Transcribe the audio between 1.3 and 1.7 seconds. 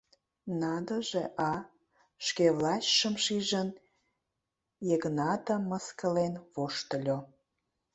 а?!—